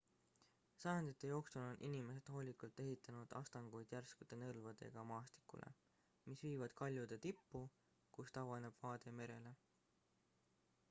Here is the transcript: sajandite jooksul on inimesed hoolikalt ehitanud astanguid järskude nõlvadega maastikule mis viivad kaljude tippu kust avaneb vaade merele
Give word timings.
sajandite 0.83 1.27
jooksul 1.31 1.63
on 1.71 1.75
inimesed 1.87 2.29
hoolikalt 2.35 2.79
ehitanud 2.83 3.35
astanguid 3.39 3.93
järskude 3.95 4.39
nõlvadega 4.43 5.03
maastikule 5.09 5.67
mis 6.31 6.41
viivad 6.45 6.73
kaljude 6.81 7.19
tippu 7.25 7.61
kust 8.19 8.41
avaneb 8.45 8.81
vaade 8.87 9.13
merele 9.21 9.53